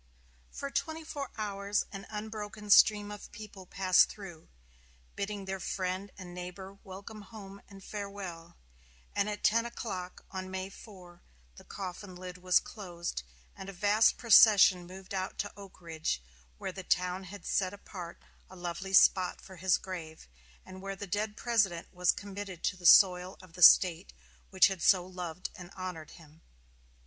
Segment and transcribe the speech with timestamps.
[0.51, 4.47] For twenty four hours an unbroken stream of people passed through,
[5.15, 8.55] bidding their friend and neighbor welcome home and farewell;
[9.15, 11.21] and at ten o'clock on May 4,
[11.55, 13.21] the coffin lid was closed,
[13.55, 16.19] and a vast procession moved out to Oak Ridge,
[16.57, 18.17] where the town had set apart
[18.49, 20.27] a lovely spot for his grave,
[20.65, 24.13] and where the dead President was committed to the soil of the State
[24.49, 26.41] which had so loved and honored him.